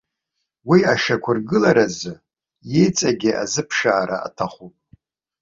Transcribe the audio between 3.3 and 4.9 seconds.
азыԥшаара аҭахуп.